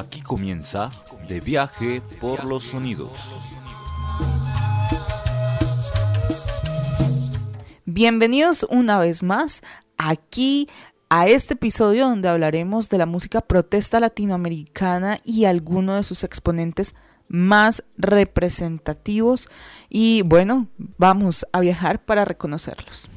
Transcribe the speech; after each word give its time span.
Aquí 0.00 0.22
comienza 0.22 0.90
De 1.28 1.40
viaje 1.40 2.00
por 2.22 2.44
los 2.46 2.64
sonidos. 2.64 3.10
Bienvenidos 7.84 8.66
una 8.70 8.98
vez 8.98 9.22
más 9.22 9.60
aquí 9.98 10.70
a 11.10 11.28
este 11.28 11.52
episodio 11.52 12.08
donde 12.08 12.30
hablaremos 12.30 12.88
de 12.88 12.96
la 12.96 13.04
música 13.04 13.42
protesta 13.42 14.00
latinoamericana 14.00 15.20
y 15.22 15.44
algunos 15.44 15.96
de 15.96 16.04
sus 16.04 16.24
exponentes 16.24 16.94
más 17.28 17.84
representativos 17.98 19.50
y 19.90 20.22
bueno, 20.22 20.68
vamos 20.96 21.46
a 21.52 21.60
viajar 21.60 22.02
para 22.02 22.24
reconocerlos. 22.24 23.10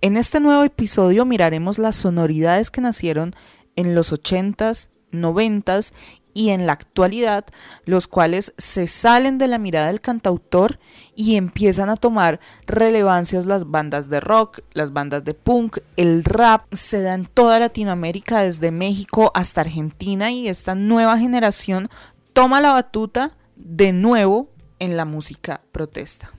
En 0.00 0.16
este 0.16 0.40
nuevo 0.40 0.64
episodio 0.64 1.24
miraremos 1.24 1.78
las 1.78 1.94
sonoridades 1.94 2.72
que 2.72 2.80
nacieron 2.80 3.36
en 3.76 3.94
los 3.94 4.12
80s, 4.12 4.88
90s 5.12 5.92
y 6.34 6.50
en 6.50 6.66
la 6.66 6.74
actualidad, 6.74 7.46
los 7.84 8.08
cuales 8.08 8.52
se 8.58 8.86
salen 8.86 9.38
de 9.38 9.48
la 9.48 9.58
mirada 9.58 9.86
del 9.86 10.00
cantautor 10.00 10.78
y 11.14 11.36
empiezan 11.36 11.88
a 11.88 11.96
tomar 11.96 12.40
relevancias 12.66 13.46
las 13.46 13.70
bandas 13.70 14.10
de 14.10 14.20
rock, 14.20 14.60
las 14.72 14.92
bandas 14.92 15.24
de 15.24 15.34
punk, 15.34 15.78
el 15.96 16.24
rap, 16.24 16.66
se 16.72 17.00
da 17.00 17.14
en 17.14 17.26
toda 17.26 17.60
Latinoamérica, 17.60 18.42
desde 18.42 18.70
México 18.70 19.30
hasta 19.34 19.62
Argentina 19.62 20.30
y 20.32 20.48
esta 20.48 20.74
nueva 20.74 21.18
generación 21.18 21.88
toma 22.32 22.60
la 22.60 22.72
batuta 22.72 23.36
de 23.56 23.92
nuevo 23.92 24.50
en 24.80 24.96
la 24.96 25.04
música 25.04 25.62
protesta. 25.72 26.32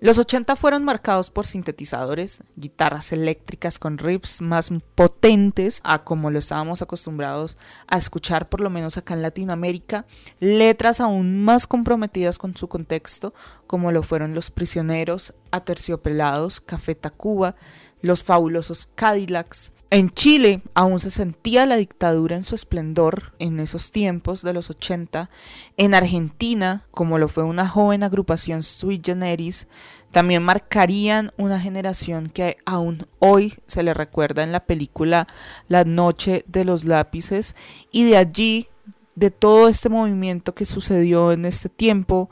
Los 0.00 0.18
80 0.18 0.56
fueron 0.56 0.84
marcados 0.84 1.30
por 1.30 1.46
sintetizadores, 1.46 2.42
guitarras 2.56 3.12
eléctricas 3.12 3.78
con 3.78 3.96
riffs 3.96 4.42
más 4.42 4.70
potentes 4.94 5.80
a 5.82 6.04
como 6.04 6.30
lo 6.30 6.38
estábamos 6.38 6.82
acostumbrados 6.82 7.56
a 7.86 7.96
escuchar 7.96 8.48
por 8.48 8.60
lo 8.60 8.70
menos 8.70 8.98
acá 8.98 9.14
en 9.14 9.22
Latinoamérica, 9.22 10.04
letras 10.40 11.00
aún 11.00 11.42
más 11.42 11.66
comprometidas 11.66 12.38
con 12.38 12.56
su 12.56 12.68
contexto, 12.68 13.34
como 13.66 13.92
lo 13.92 14.02
fueron 14.02 14.34
Los 14.34 14.50
Prisioneros, 14.50 15.32
Aterciopelados, 15.52 16.60
Café 16.60 16.94
Tacuba, 16.96 17.54
Los 18.02 18.24
Fabulosos 18.24 18.86
Cadillacs, 18.94 19.72
en 19.90 20.10
Chile 20.10 20.62
aún 20.74 20.98
se 20.98 21.10
sentía 21.10 21.66
la 21.66 21.76
dictadura 21.76 22.36
en 22.36 22.44
su 22.44 22.54
esplendor 22.54 23.34
en 23.38 23.60
esos 23.60 23.92
tiempos 23.92 24.42
de 24.42 24.52
los 24.52 24.70
80. 24.70 25.30
En 25.76 25.94
Argentina, 25.94 26.86
como 26.90 27.18
lo 27.18 27.28
fue 27.28 27.44
una 27.44 27.68
joven 27.68 28.02
agrupación 28.02 28.62
sui 28.62 29.00
generis, 29.04 29.68
también 30.10 30.42
marcarían 30.42 31.32
una 31.36 31.60
generación 31.60 32.28
que 32.28 32.56
aún 32.64 33.06
hoy 33.18 33.54
se 33.66 33.82
le 33.82 33.94
recuerda 33.94 34.42
en 34.42 34.52
la 34.52 34.64
película 34.64 35.26
La 35.68 35.84
Noche 35.84 36.44
de 36.46 36.64
los 36.64 36.84
Lápices 36.84 37.56
y 37.90 38.04
de 38.04 38.16
allí, 38.16 38.68
de 39.16 39.30
todo 39.30 39.68
este 39.68 39.88
movimiento 39.88 40.54
que 40.54 40.66
sucedió 40.66 41.32
en 41.32 41.44
este 41.44 41.68
tiempo, 41.68 42.30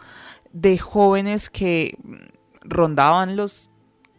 de 0.52 0.78
jóvenes 0.78 1.50
que 1.50 1.96
rondaban 2.62 3.36
los 3.36 3.70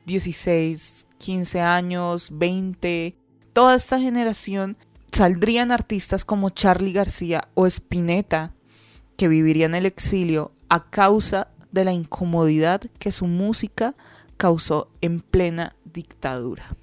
16, 0.06 1.08
15 1.18 1.62
años, 1.62 2.30
20, 2.34 3.16
toda 3.54 3.76
esta 3.76 4.00
generación 4.00 4.78
saldrían 5.12 5.72
artistas 5.72 6.26
como 6.26 6.50
Charlie 6.50 6.92
García 6.92 7.48
o 7.54 7.68
Spinetta, 7.68 8.54
que 9.16 9.28
vivirían 9.28 9.76
el 9.76 9.86
exilio 9.86 10.52
a 10.70 10.90
causa 10.90 11.50
de 11.72 11.86
la 11.86 11.94
incomodidad 11.94 12.82
que 13.00 13.12
su 13.12 13.28
música 13.28 13.96
causó 14.38 14.90
en 15.02 15.22
plena 15.22 15.76
dictadura. 15.86 16.76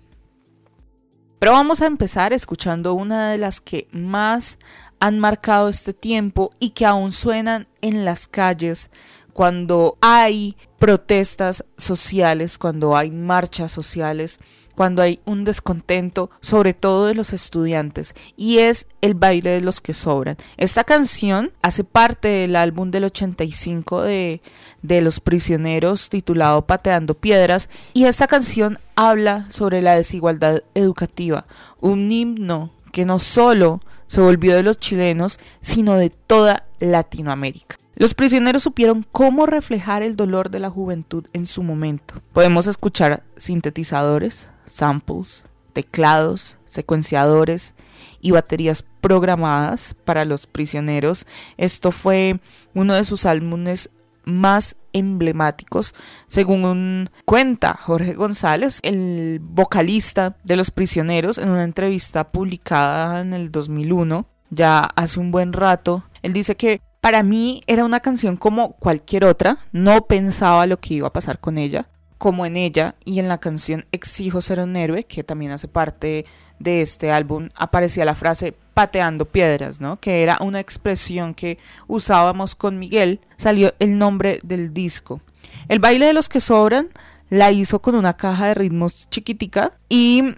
Pero 1.41 1.53
vamos 1.53 1.81
a 1.81 1.87
empezar 1.87 2.33
escuchando 2.33 2.95
una 2.95 3.31
de 3.31 3.39
las 3.39 3.61
que 3.61 3.89
más 3.93 4.59
han 5.01 5.19
marcado 5.19 5.69
este 5.69 5.95
tiempo 5.95 6.53
y 6.61 6.71
que 6.71 6.87
aún 6.87 7.13
suenan 7.13 7.67
en 7.81 8.05
las 8.05 8.29
calles 8.29 8.91
cuando 9.33 9.97
hay 10.03 10.57
protestas 10.79 11.65
sociales, 11.77 12.59
cuando 12.59 12.97
hay 12.97 13.11
marchas 13.11 13.73
sociales, 13.73 14.39
cuando 14.81 15.03
hay 15.03 15.21
un 15.27 15.45
descontento, 15.45 16.31
sobre 16.41 16.73
todo 16.73 17.05
de 17.05 17.15
los 17.15 17.35
estudiantes, 17.35 18.15
y 18.35 18.61
es 18.61 18.87
el 19.03 19.13
baile 19.13 19.51
de 19.51 19.61
los 19.61 19.83
que 19.83 19.93
sobran. 19.93 20.39
Esta 20.57 20.85
canción 20.85 21.53
hace 21.61 21.85
parte 21.85 22.29
del 22.29 22.57
álbum 22.57 22.91
del 22.91 23.05
85 23.05 24.01
de, 24.01 24.41
de 24.81 25.03
Los 25.03 25.21
Prisioneros 25.21 26.09
titulado 26.09 26.65
Pateando 26.65 27.13
Piedras, 27.13 27.69
y 27.93 28.07
esta 28.07 28.27
canción 28.27 28.79
habla 28.97 29.45
sobre 29.51 29.83
la 29.83 29.97
desigualdad 29.97 30.63
educativa, 30.73 31.47
un 31.79 32.11
himno 32.11 32.73
que 32.91 33.05
no 33.05 33.19
solo 33.19 33.83
se 34.07 34.23
volvió 34.23 34.57
de 34.57 34.63
los 34.63 34.79
chilenos, 34.79 35.41
sino 35.61 35.97
de 35.97 36.09
toda 36.09 36.65
Latinoamérica. 36.79 37.77
Los 38.01 38.15
prisioneros 38.15 38.63
supieron 38.63 39.05
cómo 39.13 39.45
reflejar 39.45 40.03
el 40.03 40.17
dolor 40.17 40.49
de 40.49 40.59
la 40.59 40.71
juventud 40.71 41.27
en 41.35 41.45
su 41.45 41.63
momento. 41.63 42.15
Podemos 42.33 42.67
escuchar 42.67 43.25
sintetizadores, 43.37 44.49
samples, 44.65 45.45
teclados, 45.75 46.57
secuenciadores 46.65 47.75
y 48.23 48.31
baterías 48.31 48.87
programadas 49.03 49.95
para 50.07 50.25
los 50.25 50.47
prisioneros. 50.47 51.27
Esto 51.59 51.93
fue 51.93 52.41
uno 52.75 52.95
de 52.95 53.05
sus 53.05 53.27
álbumes 53.27 53.91
más 54.25 54.77
emblemáticos, 54.95 55.95
según 56.27 57.11
cuenta 57.27 57.75
Jorge 57.75 58.15
González, 58.15 58.79
el 58.83 59.41
vocalista 59.43 60.39
de 60.43 60.57
Los 60.57 60.71
Prisioneros, 60.71 61.37
en 61.37 61.51
una 61.51 61.65
entrevista 61.65 62.27
publicada 62.27 63.21
en 63.21 63.35
el 63.35 63.53
2001, 63.53 64.27
ya 64.49 64.79
hace 64.81 65.21
un 65.21 65.31
buen 65.31 65.53
rato. 65.53 66.05
Él 66.23 66.33
dice 66.33 66.57
que 66.57 66.81
para 67.01 67.23
mí 67.23 67.63
era 67.67 67.85
una 67.85 68.01
canción 68.01 68.37
como 68.37 68.73
cualquier 68.73 69.25
otra, 69.25 69.59
no 69.73 70.07
pensaba 70.07 70.67
lo 70.67 70.81
que 70.81 70.95
iba 70.95 71.09
a 71.09 71.13
pasar 71.13 71.39
con 71.39 71.59
ella, 71.59 71.89
como 72.19 72.45
en 72.45 72.57
ella 72.57 72.95
y 73.05 73.19
en 73.19 73.29
la 73.29 73.39
canción 73.39 73.87
Exijo 73.93 74.41
ser 74.43 74.61
un 74.61 74.77
héroe, 74.77 75.05
que 75.05 75.25
también 75.25 75.53
hace 75.53 75.69
parte 75.69 76.27
de 76.59 76.83
este 76.83 77.11
álbum, 77.11 77.49
aparecía 77.55 78.05
la 78.05 78.15
frase 78.15 78.55
pateando 78.75 79.25
piedras, 79.25 79.81
¿no? 79.81 79.97
Que 79.97 80.23
era 80.23 80.37
una 80.43 80.61
expresión 80.61 81.35
que 81.35 81.59
usábamos 81.87 82.55
con 82.55 82.79
Miguel, 82.79 83.21
salió 83.39 83.73
el 83.79 83.97
nombre 83.97 84.39
del 84.43 84.75
disco. 84.75 85.23
El 85.69 85.79
baile 85.79 86.07
de 86.07 86.13
los 86.13 86.29
que 86.29 86.41
sobran 86.41 86.91
la 87.31 87.51
hizo 87.51 87.81
con 87.81 87.95
una 87.95 88.17
caja 88.17 88.49
de 88.49 88.55
ritmos 88.55 89.09
chiquitica 89.09 89.73
y 89.89 90.35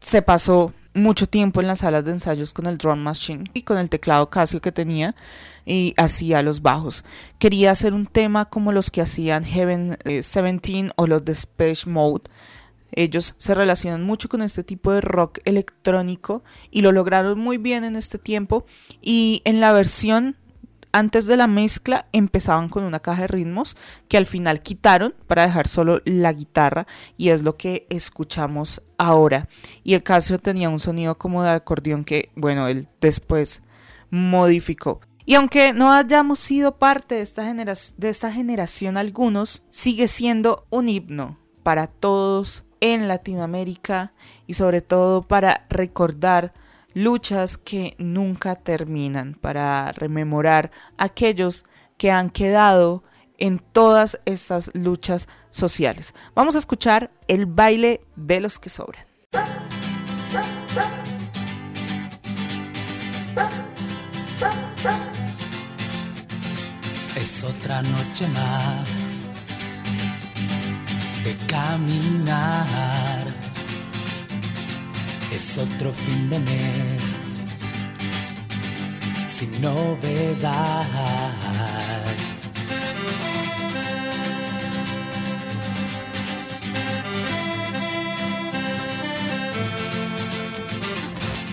se 0.00 0.22
pasó 0.22 0.72
mucho 0.94 1.26
tiempo 1.26 1.60
en 1.60 1.68
las 1.68 1.80
salas 1.80 2.04
de 2.04 2.12
ensayos 2.12 2.52
con 2.52 2.66
el 2.66 2.78
drum 2.78 2.98
machine 2.98 3.44
y 3.54 3.62
con 3.62 3.78
el 3.78 3.90
teclado 3.90 4.30
Casio 4.30 4.60
que 4.60 4.72
tenía 4.72 5.14
y 5.64 5.94
hacía 5.96 6.42
los 6.42 6.62
bajos. 6.62 7.04
Quería 7.38 7.70
hacer 7.70 7.94
un 7.94 8.06
tema 8.06 8.46
como 8.46 8.72
los 8.72 8.90
que 8.90 9.00
hacían 9.00 9.44
Heaven 9.44 9.98
17 10.04 10.78
eh, 10.78 10.88
o 10.96 11.06
los 11.06 11.24
de 11.24 11.32
Space 11.32 11.88
Mode. 11.88 12.24
Ellos 12.92 13.34
se 13.38 13.54
relacionan 13.54 14.02
mucho 14.02 14.28
con 14.28 14.42
este 14.42 14.64
tipo 14.64 14.92
de 14.92 15.00
rock 15.00 15.38
electrónico 15.44 16.42
y 16.70 16.82
lo 16.82 16.90
lograron 16.90 17.38
muy 17.38 17.56
bien 17.56 17.84
en 17.84 17.94
este 17.94 18.18
tiempo 18.18 18.66
y 19.00 19.42
en 19.44 19.60
la 19.60 19.72
versión 19.72 20.36
antes 20.92 21.26
de 21.26 21.36
la 21.36 21.46
mezcla 21.46 22.06
empezaban 22.12 22.68
con 22.68 22.84
una 22.84 23.00
caja 23.00 23.22
de 23.22 23.28
ritmos 23.28 23.76
que 24.08 24.16
al 24.16 24.26
final 24.26 24.62
quitaron 24.62 25.14
para 25.26 25.46
dejar 25.46 25.68
solo 25.68 26.00
la 26.04 26.32
guitarra 26.32 26.86
y 27.16 27.30
es 27.30 27.42
lo 27.42 27.56
que 27.56 27.86
escuchamos 27.90 28.82
ahora. 28.98 29.48
Y 29.84 29.94
el 29.94 30.02
Casio 30.02 30.38
tenía 30.38 30.68
un 30.68 30.80
sonido 30.80 31.18
como 31.18 31.42
de 31.42 31.50
acordeón 31.50 32.04
que, 32.04 32.30
bueno, 32.34 32.68
él 32.68 32.88
después 33.00 33.62
modificó. 34.10 35.00
Y 35.26 35.34
aunque 35.34 35.72
no 35.72 35.92
hayamos 35.92 36.38
sido 36.38 36.78
parte 36.78 37.16
de 37.16 37.22
esta, 37.22 37.42
de 37.52 38.08
esta 38.08 38.32
generación 38.32 38.96
algunos, 38.96 39.62
sigue 39.68 40.08
siendo 40.08 40.66
un 40.70 40.88
himno 40.88 41.38
para 41.62 41.86
todos 41.86 42.64
en 42.80 43.08
Latinoamérica 43.08 44.12
y 44.46 44.54
sobre 44.54 44.80
todo 44.80 45.22
para 45.22 45.66
recordar 45.68 46.52
luchas 46.94 47.56
que 47.56 47.94
nunca 47.98 48.56
terminan, 48.56 49.34
para 49.40 49.92
rememorar 49.92 50.70
aquellos 50.98 51.64
que 51.96 52.10
han 52.10 52.30
quedado 52.30 53.04
en 53.38 53.58
todas 53.58 54.20
estas 54.26 54.70
luchas 54.74 55.28
sociales. 55.50 56.14
Vamos 56.34 56.54
a 56.54 56.58
escuchar 56.58 57.10
el 57.26 57.46
baile 57.46 58.02
de 58.16 58.40
los 58.40 58.58
que 58.58 58.70
sobran. 58.70 59.04
Es 67.16 67.44
otra 67.44 67.82
noche 67.82 68.28
más 68.28 69.16
de 71.24 71.36
caminar 71.46 73.39
es 75.32 75.58
otro 75.58 75.92
fin 75.92 76.30
de 76.30 76.38
mes 76.40 77.02
sin 79.38 79.62
novedad. 79.62 80.86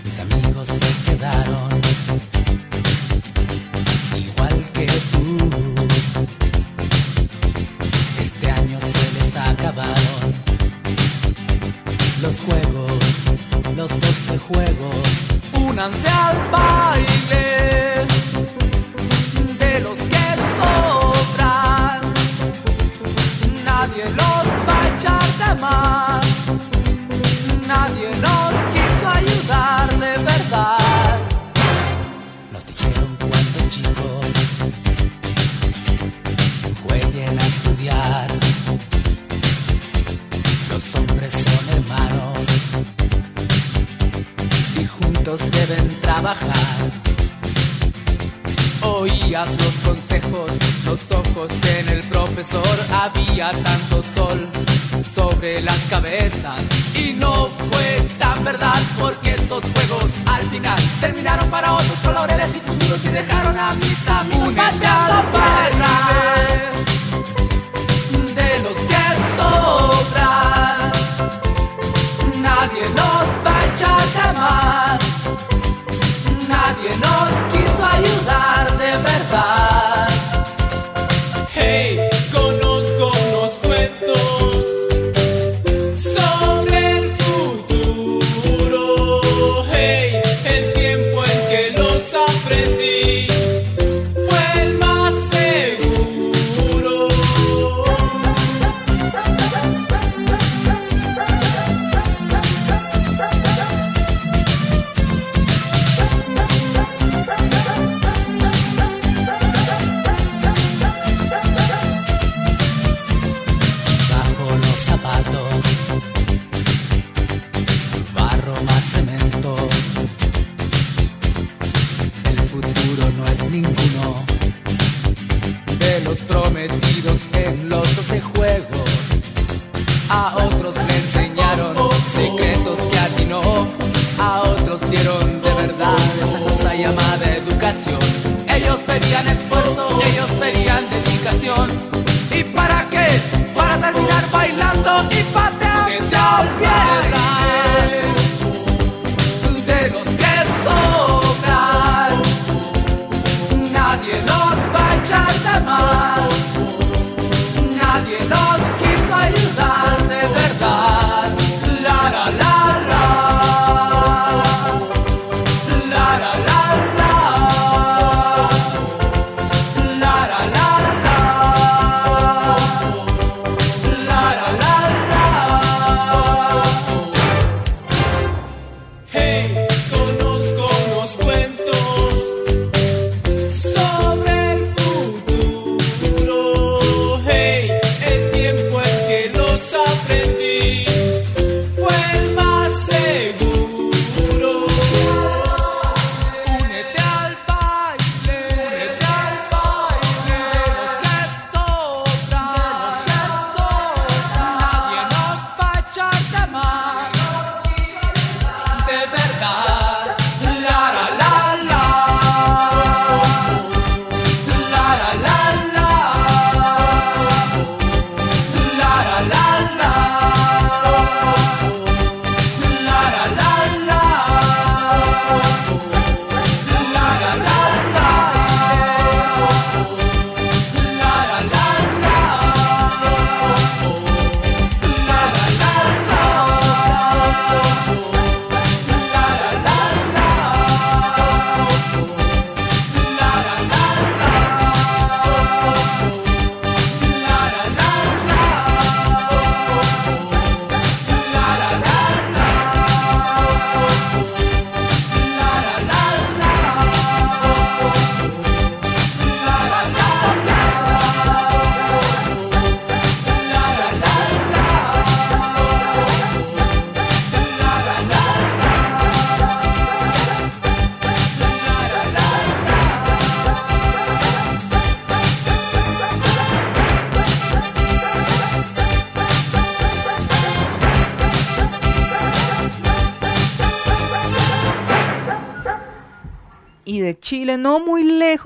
Mis 0.04 0.20
amigos 0.20 0.68
se 0.68 1.12
quedaron 1.12 1.77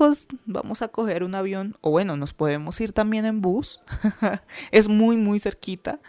lejos, 0.02 0.26
vamos 0.46 0.82
a 0.82 0.88
coger 0.88 1.24
un 1.24 1.34
avión, 1.34 1.76
o 1.80 1.90
bueno, 1.90 2.16
nos 2.16 2.32
podemos 2.32 2.80
ir 2.80 2.92
también 2.92 3.24
en 3.24 3.40
bus, 3.40 3.80
es 4.70 4.88
muy, 4.88 5.16
muy 5.16 5.38
cerquita. 5.38 6.00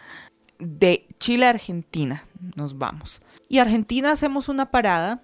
De 0.58 1.06
Chile 1.18 1.46
a 1.46 1.50
Argentina 1.50 2.26
nos 2.54 2.78
vamos. 2.78 3.22
Y 3.48 3.58
Argentina 3.58 4.12
hacemos 4.12 4.48
una 4.48 4.70
parada 4.70 5.20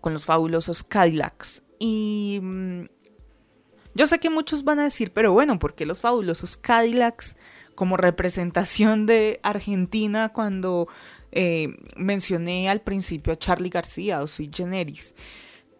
con 0.00 0.12
los 0.12 0.24
fabulosos 0.24 0.82
Cadillacs. 0.82 1.62
Y 1.78 2.38
mm, 2.42 2.84
yo 3.94 4.06
sé 4.06 4.18
que 4.18 4.28
muchos 4.28 4.62
van 4.62 4.78
a 4.78 4.84
decir, 4.84 5.12
pero 5.12 5.32
bueno, 5.32 5.58
¿por 5.58 5.74
qué 5.74 5.86
los 5.86 6.00
fabulosos 6.00 6.58
Cadillacs 6.58 7.36
como 7.74 7.96
representación 7.96 9.06
de 9.06 9.40
Argentina 9.42 10.28
cuando 10.34 10.86
eh, 11.32 11.76
mencioné 11.96 12.68
al 12.68 12.82
principio 12.82 13.32
a 13.32 13.36
Charlie 13.36 13.70
García 13.70 14.22
o 14.22 14.26
Sui 14.26 14.50
Generis? 14.52 15.14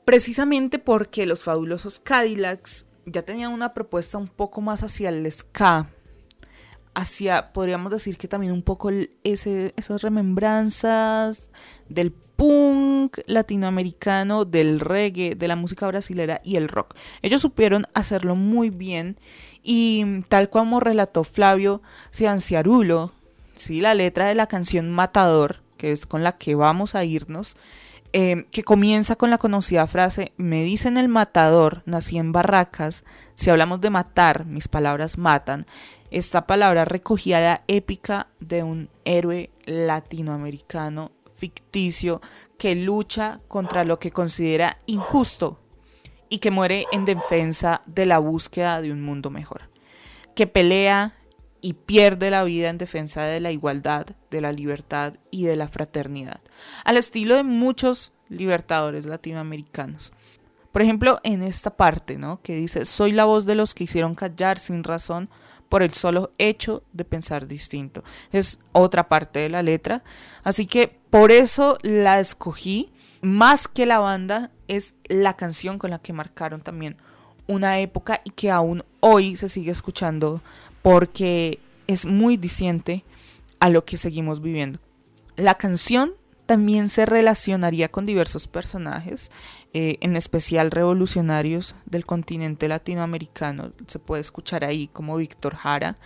Precisamente 0.05 0.79
porque 0.79 1.27
los 1.27 1.43
fabulosos 1.43 2.01
Cadillacs 2.01 2.87
ya 3.07 3.23
tenían 3.23 3.53
una 3.53 3.75
propuesta 3.75 4.19
un 4.19 4.29
poco 4.29 4.61
más 4.61 4.83
hacia 4.83 5.09
el 5.09 5.31
ska, 5.31 5.91
hacia, 6.95 7.53
podríamos 7.53 7.93
decir 7.93 8.17
que 8.19 8.29
también 8.29 8.53
un 8.53 8.63
poco 8.63 8.91
esas 9.23 10.03
remembranzas 10.03 11.51
del 11.89 12.13
punk 12.13 13.19
latinoamericano, 13.27 14.45
del 14.45 14.81
reggae, 14.81 15.35
de 15.35 15.49
la 15.49 15.57
música 15.57 15.87
brasilera 15.87 16.41
y 16.43 16.57
el 16.57 16.69
rock. 16.69 16.95
Ellos 17.21 17.43
supieron 17.43 17.87
hacerlo 17.93 18.35
muy 18.35 18.71
bien 18.71 19.19
y 19.63 20.23
tal 20.29 20.49
como 20.49 20.81
relató 20.81 21.23
Flavio 21.25 21.83
Cianciarulo, 22.13 23.13
sí, 23.57 23.81
la 23.81 23.95
letra 23.95 24.27
de 24.27 24.35
la 24.35 24.47
canción 24.47 24.91
Matador, 24.91 25.63
que 25.77 25.93
es 25.93 26.07
con 26.07 26.23
la 26.23 26.39
que 26.39 26.55
vamos 26.55 26.95
a 26.95 27.05
irnos, 27.05 27.57
eh, 28.13 28.47
que 28.51 28.65
comienza 28.65 29.17
con 29.17 29.31
la 29.31 29.39
conocida 29.39 29.87
frase, 29.87 30.33
me 30.37 30.63
dicen 30.63 30.97
el 30.97 31.09
matador, 31.09 31.83
nací 31.87 32.19
en 32.19 32.33
Barracas, 32.33 33.05
si 33.35 33.51
hablamos 33.51 33.81
de 33.81 33.91
matar, 33.91 34.47
mis 34.47 34.69
palabras 34.69 35.17
matan, 35.17 35.67
esta 36.11 36.47
palabra 36.47 36.85
recogía 36.85 37.41
la 37.41 37.63
épica 37.69 38.27
de 38.41 38.65
un 38.65 38.91
héroe 39.05 39.51
latinoamericano 39.65 41.13
ficticio 41.37 42.21
que 42.59 42.75
lucha 42.75 43.41
contra 43.49 43.85
lo 43.85 43.99
que 43.99 44.11
considera 44.11 44.79
injusto 44.87 45.61
y 46.29 46.39
que 46.39 46.51
muere 46.51 46.87
en 46.93 47.05
defensa 47.05 47.83
de 47.87 48.07
la 48.07 48.19
búsqueda 48.19 48.83
de 48.83 48.93
un 48.93 49.03
mundo 49.03 49.31
mejor, 49.31 49.71
que 50.35 50.47
pelea 50.47 51.15
y 51.61 51.75
pierde 51.75 52.31
la 52.31 52.45
vida 52.45 52.71
en 52.71 52.79
defensa 52.79 53.23
de 53.23 53.41
la 53.41 53.53
igualdad, 53.53 54.07
de 54.31 54.41
la 54.41 54.53
libertad 54.53 55.15
y 55.31 55.45
de 55.45 55.57
la 55.57 55.69
fraternidad, 55.69 56.41
al 56.85 56.97
estilo 56.97 57.37
de 57.37 57.45
muchos 57.45 58.13
libertadores 58.29 59.07
latinoamericanos. 59.07 60.13
Por 60.73 60.83
ejemplo, 60.83 61.21
en 61.25 61.43
esta 61.43 61.77
parte, 61.77 62.17
¿no? 62.17 62.41
Que 62.43 62.55
dice, 62.55 62.85
soy 62.85 63.13
la 63.13 63.25
voz 63.25 63.45
de 63.45 63.57
los 63.57 63.75
que 63.75 63.85
hicieron 63.85 64.15
callar 64.15 64.59
sin 64.59 64.85
razón 64.85 65.29
por 65.69 65.83
el 65.83 65.93
solo 65.93 66.33
hecho 66.39 66.83
de 66.93 67.05
pensar 67.05 67.47
distinto. 67.47 68.05
Es 68.33 68.59
otra 68.73 69.09
parte 69.09 69.41
de 69.41 69.49
la 69.49 69.63
letra. 69.63 70.05
Así 70.45 70.67
que 70.67 71.01
por 71.11 71.33
eso 71.33 71.79
la 71.83 72.21
escogí. 72.21 72.93
Más 73.23 73.69
que 73.69 73.85
la 73.85 73.99
banda, 73.99 74.51
es 74.67 74.95
la 75.09 75.37
canción 75.37 75.79
con 75.79 75.91
la 75.91 75.99
que 75.99 76.13
marcaron 76.13 76.61
también 76.63 76.97
una 77.49 77.81
época 77.81 78.21
y 78.25 78.31
que 78.31 78.51
aún 78.51 78.85
hoy 79.01 79.37
se 79.37 79.49
sigue 79.49 79.73
escuchando 79.73 80.41
porque 80.81 81.59
es 81.89 82.07
muy 82.07 82.37
diciente 82.37 83.05
a 83.59 83.69
lo 83.69 83.85
que 83.85 83.97
seguimos 83.97 84.41
viviendo. 84.41 84.79
La 85.37 85.57
canción 85.57 86.15
también 86.51 86.89
se 86.89 87.07
relacionaría 87.07 87.93
con 87.93 88.07
diversos 88.07 88.49
personajes, 88.49 89.31
eh, 89.73 89.99
en 90.01 90.17
especial 90.17 90.73
revolucionarios 90.73 91.77
del 91.87 92.05
continente 92.05 92.67
latinoamericano. 92.67 93.71
Se 93.87 94.01
puede 94.01 94.21
escuchar 94.21 94.65
ahí 94.65 94.89
como 94.89 95.17
Víctor 95.17 95.55
Jara, 95.55 95.97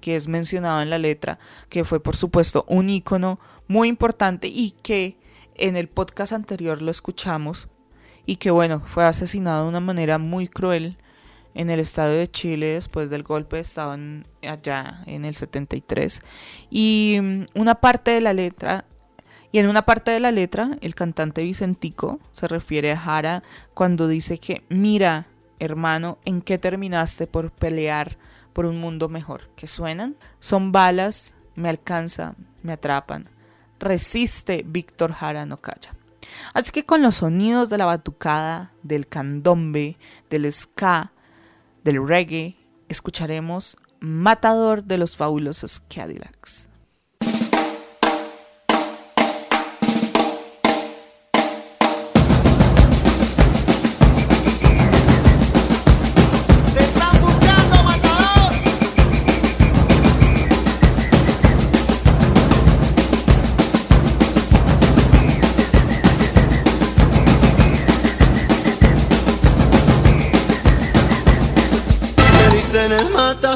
que 0.00 0.16
es 0.16 0.26
mencionado 0.26 0.82
en 0.82 0.90
la 0.90 0.98
letra, 0.98 1.38
que 1.68 1.84
fue 1.84 2.02
por 2.02 2.16
supuesto 2.16 2.64
un 2.66 2.90
ícono 2.90 3.38
muy 3.68 3.86
importante 3.86 4.48
y 4.48 4.72
que 4.82 5.18
en 5.54 5.76
el 5.76 5.88
podcast 5.88 6.32
anterior 6.32 6.82
lo 6.82 6.90
escuchamos 6.90 7.68
y 8.26 8.38
que 8.38 8.50
bueno, 8.50 8.82
fue 8.84 9.04
asesinado 9.04 9.62
de 9.62 9.68
una 9.68 9.78
manera 9.78 10.18
muy 10.18 10.48
cruel 10.48 10.98
en 11.54 11.70
el 11.70 11.78
estado 11.78 12.10
de 12.10 12.28
Chile 12.28 12.66
después 12.74 13.08
del 13.08 13.22
golpe 13.22 13.54
de 13.54 13.62
estado 13.62 13.96
allá 14.42 15.04
en 15.06 15.24
el 15.24 15.36
73 15.36 16.22
y 16.70 17.20
mm, 17.22 17.44
una 17.54 17.76
parte 17.76 18.10
de 18.10 18.20
la 18.20 18.32
letra 18.32 18.84
y 19.52 19.58
en 19.58 19.68
una 19.68 19.82
parte 19.82 20.10
de 20.10 20.20
la 20.20 20.32
letra 20.32 20.76
el 20.80 20.94
cantante 20.94 21.42
Vicentico 21.42 22.18
se 22.32 22.48
refiere 22.48 22.90
a 22.92 22.96
Jara 22.96 23.42
cuando 23.74 24.08
dice 24.08 24.38
que 24.38 24.64
mira 24.68 25.26
hermano 25.58 26.18
en 26.24 26.42
qué 26.42 26.58
terminaste 26.58 27.26
por 27.26 27.52
pelear 27.52 28.16
por 28.52 28.66
un 28.66 28.80
mundo 28.80 29.08
mejor 29.08 29.50
que 29.54 29.66
suenan 29.66 30.16
son 30.40 30.72
balas 30.72 31.34
me 31.54 31.68
alcanza 31.68 32.34
me 32.62 32.72
atrapan. 32.72 33.28
Resiste 33.78 34.64
Víctor 34.66 35.12
Jara 35.12 35.44
no 35.44 35.60
calla. 35.60 35.94
Así 36.54 36.70
que 36.70 36.86
con 36.86 37.02
los 37.02 37.16
sonidos 37.16 37.68
de 37.68 37.78
la 37.78 37.84
batucada, 37.84 38.72
del 38.82 39.08
candombe, 39.08 39.98
del 40.30 40.50
ska, 40.52 41.12
del 41.84 42.06
reggae, 42.06 42.56
escucharemos 42.88 43.76
Matador 44.00 44.84
de 44.84 44.98
los 44.98 45.16
fabulosos 45.16 45.82
Cadillacs. 45.88 46.68
Me 72.82 72.88
dicen 72.88 73.06
el 73.06 73.12
matador, 73.12 73.51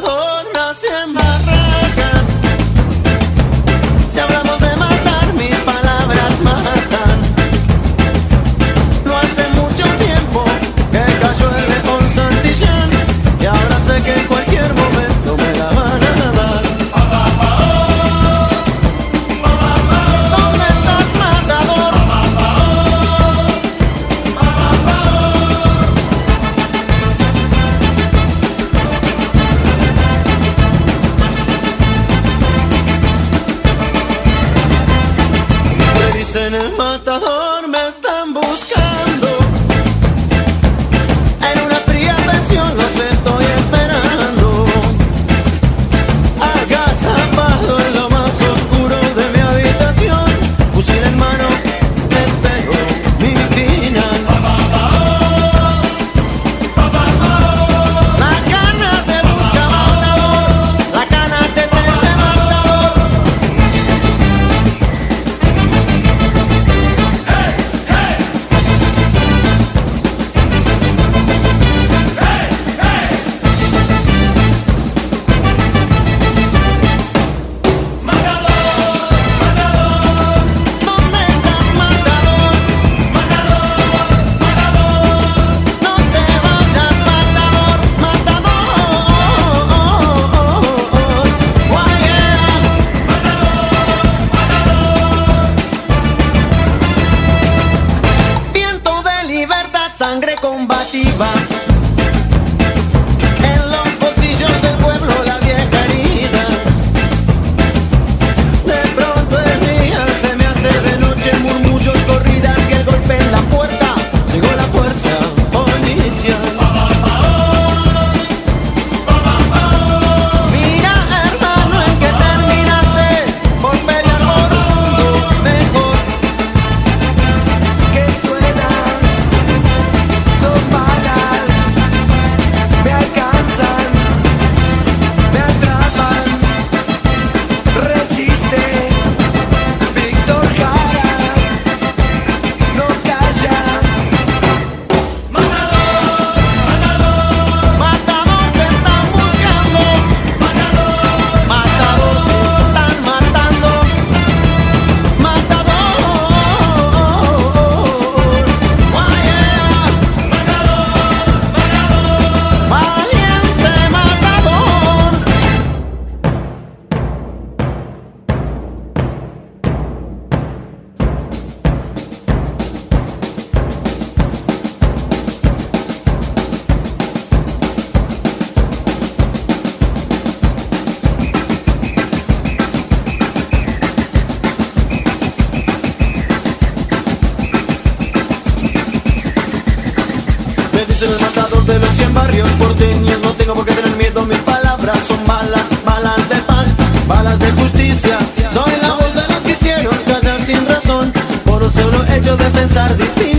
son 194.95 195.27
balas 195.27 195.67
Balas 195.85 196.29
de 196.29 196.37
paz, 196.37 196.67
balas 197.09 197.39
de 197.39 197.51
justicia. 197.53 198.19
Soy 198.53 198.73
la 198.81 198.93
voz 198.95 199.15
de 199.15 199.23
los 199.23 199.39
que 199.39 199.53
hicieron 199.53 199.95
callar 200.07 200.41
sin 200.41 200.67
razón 200.69 201.13
Por 201.45 201.63
un 201.63 201.73
solo 201.73 202.05
hecho 202.15 202.37
de 202.37 202.45
pensar 202.51 202.97
distinto 202.97 203.36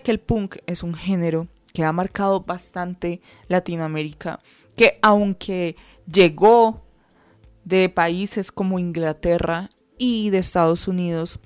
que 0.00 0.10
el 0.10 0.20
punk 0.20 0.56
es 0.66 0.82
un 0.82 0.94
género 0.94 1.48
que 1.72 1.84
ha 1.84 1.92
marcado 1.92 2.40
bastante 2.40 3.20
Latinoamérica, 3.48 4.40
que 4.76 4.98
aunque 5.02 5.76
llegó 6.10 6.86
de 7.64 7.88
países 7.88 8.52
como 8.52 8.78
Inglaterra 8.78 9.70
y 9.98 10.30
de 10.30 10.38
Estados 10.38 10.88
Unidos, 10.88 11.40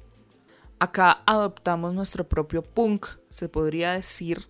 acá 0.79 1.23
adoptamos 1.27 1.95
nuestro 1.95 2.29
propio 2.29 2.63
punk, 2.63 3.07
se 3.29 3.49
podría 3.49 3.93
decir, 3.93 4.49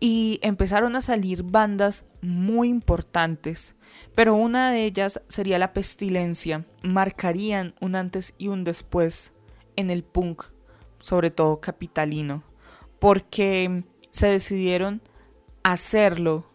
y 0.00 0.38
empezaron 0.42 0.96
a 0.96 1.00
salir 1.00 1.42
bandas 1.42 2.04
muy 2.20 2.68
importantes, 2.68 3.74
pero 4.14 4.34
una 4.34 4.70
de 4.70 4.84
ellas 4.84 5.20
sería 5.28 5.58
La 5.58 5.72
Pestilencia, 5.72 6.66
marcarían 6.82 7.74
un 7.80 7.96
antes 7.96 8.34
y 8.36 8.48
un 8.48 8.64
después 8.64 9.32
en 9.76 9.90
el 9.90 10.04
punk, 10.04 10.44
sobre 11.00 11.30
todo 11.30 11.60
capitalino, 11.60 12.44
porque 13.04 13.84
se 14.12 14.28
decidieron 14.28 15.02
hacerlo 15.62 16.46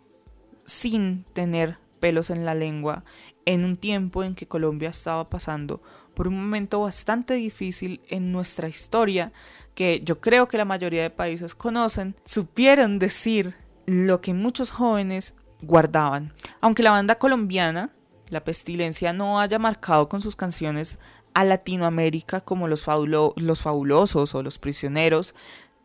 sin 0.65 1.23
tener 1.33 1.77
pelos 1.99 2.31
en 2.31 2.43
la 2.43 2.55
lengua 2.55 3.03
en 3.45 3.63
un 3.63 3.77
tiempo 3.77 4.23
en 4.23 4.33
que 4.33 4.47
Colombia 4.47 4.89
estaba 4.89 5.29
pasando 5.29 5.79
por 6.15 6.27
un 6.27 6.37
momento 6.41 6.79
bastante 6.79 7.35
difícil 7.35 8.01
en 8.07 8.31
nuestra 8.31 8.67
historia 8.67 9.31
que 9.75 10.01
yo 10.03 10.21
creo 10.21 10.47
que 10.47 10.57
la 10.57 10.65
mayoría 10.65 11.03
de 11.03 11.11
países 11.11 11.53
conocen, 11.53 12.15
supieron 12.25 12.97
decir 12.97 13.53
lo 13.85 14.19
que 14.19 14.33
muchos 14.33 14.71
jóvenes 14.71 15.35
guardaban. 15.61 16.33
Aunque 16.61 16.81
la 16.81 16.89
banda 16.89 17.19
colombiana, 17.19 17.91
La 18.29 18.43
Pestilencia, 18.43 19.13
no 19.13 19.39
haya 19.39 19.59
marcado 19.59 20.09
con 20.09 20.19
sus 20.19 20.35
canciones 20.35 20.97
a 21.35 21.43
Latinoamérica 21.43 22.41
como 22.41 22.67
los, 22.67 22.83
fabulo- 22.83 23.33
los 23.35 23.61
fabulosos 23.61 24.33
o 24.33 24.41
los 24.41 24.57
prisioneros, 24.57 25.35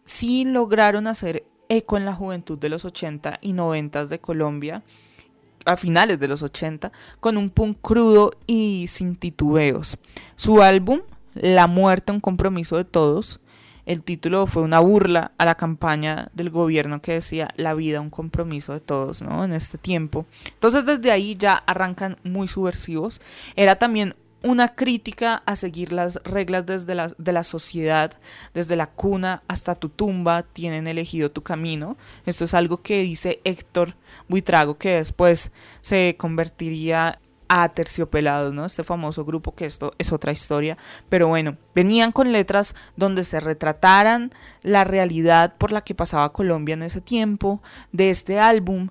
sí 0.05 0.45
lograron 0.45 1.07
hacer 1.07 1.45
eco 1.69 1.97
en 1.97 2.05
la 2.05 2.15
juventud 2.15 2.59
de 2.59 2.69
los 2.69 2.85
80 2.85 3.39
y 3.41 3.53
90 3.53 4.07
de 4.07 4.19
Colombia, 4.19 4.83
a 5.65 5.77
finales 5.77 6.21
de 6.21 6.29
los 6.29 6.43
80, 6.43 6.93
con 7.21 7.37
un 7.37 7.51
punk 7.51 7.79
crudo 7.81 8.33
y 8.47 8.87
sin 8.89 9.17
titubeos. 9.17 9.97
Su 10.37 10.63
álbum, 10.63 11.01
La 11.35 11.67
muerte, 11.67 12.13
un 12.13 12.21
compromiso 12.21 12.77
de 12.77 12.85
todos, 12.85 13.41
el 13.87 14.03
título 14.03 14.47
fue 14.47 14.63
una 14.63 14.81
burla 14.81 15.33
a 15.37 15.45
la 15.45 15.57
campaña 15.57 16.31
del 16.33 16.49
gobierno 16.49 17.03
que 17.03 17.13
decía 17.13 17.51
la 17.57 17.75
vida 17.75 18.01
un 18.01 18.11
compromiso 18.11 18.73
de 18.73 18.81
todos, 18.81 19.21
¿no? 19.21 19.45
En 19.45 19.53
este 19.53 19.77
tiempo. 19.77 20.27
Entonces 20.47 20.87
desde 20.87 21.11
ahí 21.11 21.35
ya 21.35 21.55
arrancan 21.55 22.17
muy 22.25 22.49
subversivos. 22.49 23.21
Era 23.57 23.77
también 23.77 24.15
una 24.45 24.75
crítica 24.75 25.43
a 25.47 25.57
seguir 25.57 25.93
las 25.93 26.21
reglas 26.23 26.67
desde 26.67 26.95
la, 26.95 27.11
de 27.17 27.33
la 27.33 27.43
sociedad, 27.43 28.13
desde 28.53 28.77
la 28.77 28.87
cuna 28.87 29.43
hasta 29.49 29.75
tu 29.75 29.89
tumba, 29.89 30.43
tienen 30.43 30.87
elegido 30.87 31.31
tu 31.31 31.43
camino. 31.43 31.97
Esto 32.27 32.45
es 32.45 32.55
algo 32.55 32.83
que 32.83 33.03
dice 33.03 33.41
Héctor 33.45 33.97
Buitrago, 34.29 34.77
que 34.77 34.97
después 34.97 35.51
se 35.81 36.17
convertiría 36.19 37.21
a 37.49 37.69
Terciopelados, 37.71 38.53
¿no? 38.53 38.67
Este 38.67 38.85
famoso 38.85 39.25
grupo 39.25 39.55
que 39.55 39.65
esto 39.65 39.95
es 39.99 40.13
otra 40.13 40.33
historia, 40.33 40.77
pero 41.09 41.29
bueno, 41.29 41.57
venían 41.75 42.13
con 42.13 42.33
letras 42.33 42.75
donde 42.97 43.25
se 43.25 43.41
retrataran 43.41 44.33
la 44.63 44.85
realidad 44.85 45.57
por 45.57 45.73
la 45.73 45.83
que 45.83 45.95
pasaba 45.95 46.33
Colombia 46.33 46.75
en 46.75 46.83
ese 46.83 47.01
tiempo, 47.01 47.63
de 47.93 48.11
este 48.11 48.39
álbum 48.41 48.91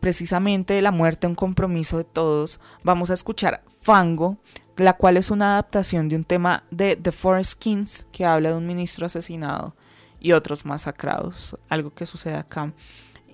precisamente 0.00 0.82
La 0.82 0.90
muerte, 0.90 1.26
un 1.26 1.34
compromiso 1.34 1.96
de 1.96 2.04
todos, 2.04 2.60
vamos 2.82 3.08
a 3.08 3.14
escuchar 3.14 3.62
Fango, 3.80 4.36
la 4.76 4.94
cual 4.94 5.16
es 5.16 5.30
una 5.30 5.52
adaptación 5.52 6.08
de 6.08 6.16
un 6.16 6.24
tema 6.24 6.64
de 6.70 6.96
The 6.96 7.12
Forest 7.12 7.58
Kings 7.58 8.06
que 8.12 8.24
habla 8.24 8.50
de 8.50 8.56
un 8.56 8.66
ministro 8.66 9.06
asesinado 9.06 9.74
y 10.20 10.32
otros 10.32 10.64
masacrados, 10.64 11.56
algo 11.68 11.94
que 11.94 12.06
sucede 12.06 12.34
acá. 12.34 12.72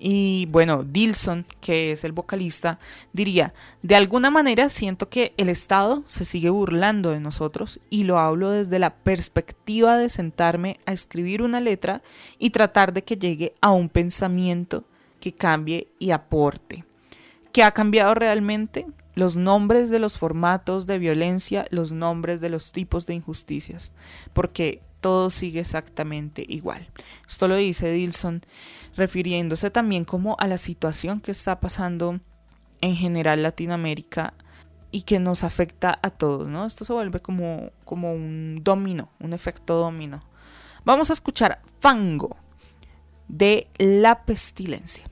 Y 0.03 0.47
bueno, 0.47 0.83
Dilson, 0.83 1.45
que 1.61 1.91
es 1.91 2.03
el 2.03 2.11
vocalista, 2.11 2.79
diría, 3.13 3.53
de 3.83 3.95
alguna 3.95 4.31
manera 4.31 4.67
siento 4.69 5.09
que 5.09 5.33
el 5.37 5.47
Estado 5.47 6.03
se 6.07 6.25
sigue 6.25 6.49
burlando 6.49 7.11
de 7.11 7.19
nosotros 7.19 7.79
y 7.91 8.03
lo 8.05 8.17
hablo 8.17 8.49
desde 8.49 8.79
la 8.79 8.95
perspectiva 8.95 9.97
de 9.97 10.09
sentarme 10.09 10.79
a 10.87 10.91
escribir 10.91 11.43
una 11.43 11.61
letra 11.61 12.01
y 12.39 12.49
tratar 12.49 12.93
de 12.93 13.03
que 13.03 13.17
llegue 13.17 13.53
a 13.61 13.69
un 13.69 13.89
pensamiento 13.89 14.85
que 15.19 15.33
cambie 15.33 15.87
y 15.99 16.09
aporte. 16.09 16.83
¿Qué 17.51 17.63
ha 17.63 17.71
cambiado 17.71 18.15
realmente? 18.15 18.87
Los 19.13 19.35
nombres 19.35 19.89
de 19.89 19.99
los 19.99 20.17
formatos 20.17 20.85
de 20.85 20.99
violencia, 20.99 21.65
los 21.69 21.91
nombres 21.91 22.41
de 22.41 22.49
los 22.49 22.71
tipos 22.71 23.05
de 23.05 23.15
injusticias, 23.15 23.93
porque 24.33 24.81
todo 25.01 25.29
sigue 25.29 25.59
exactamente 25.59 26.45
igual. 26.47 26.87
Esto 27.27 27.47
lo 27.47 27.55
dice 27.55 27.91
Dilson, 27.91 28.45
refiriéndose 28.95 29.71
también 29.71 30.05
como 30.05 30.35
a 30.39 30.47
la 30.47 30.57
situación 30.57 31.19
que 31.19 31.31
está 31.31 31.59
pasando 31.59 32.19
en 32.81 32.95
general 32.95 33.43
Latinoamérica 33.43 34.33
y 34.91 35.03
que 35.03 35.19
nos 35.19 35.43
afecta 35.43 35.97
a 36.01 36.09
todos, 36.09 36.47
¿no? 36.47 36.65
Esto 36.65 36.85
se 36.85 36.93
vuelve 36.93 37.21
como, 37.21 37.71
como 37.85 38.13
un 38.13 38.59
dominó, 38.63 39.09
un 39.19 39.33
efecto 39.33 39.75
dominó. 39.75 40.23
Vamos 40.83 41.09
a 41.09 41.13
escuchar 41.13 41.61
Fango 41.79 42.37
de 43.27 43.67
La 43.77 44.23
Pestilencia. 44.23 45.05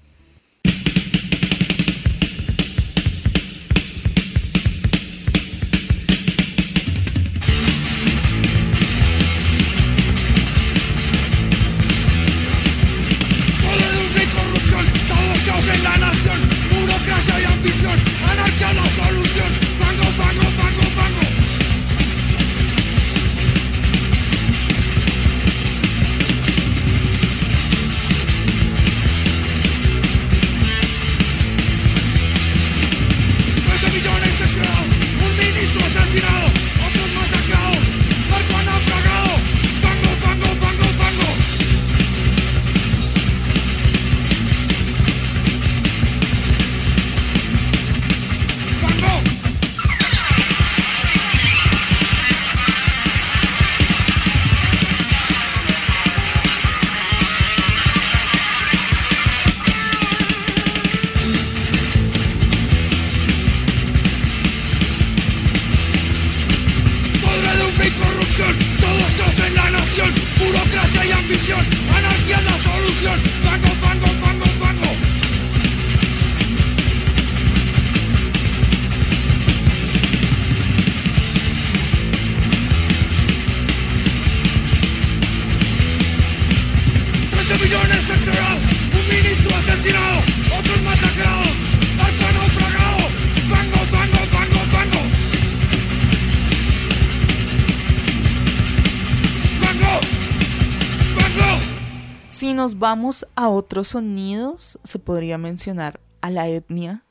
Nos 102.60 102.78
vamos 102.78 103.26
a 103.38 103.48
otros 103.48 103.88
sonidos, 103.88 104.78
se 104.84 105.00
podría 105.00 105.38
mencionar 105.38 106.02
a 106.20 106.30
la 106.30 106.50
etnia, 106.50 107.06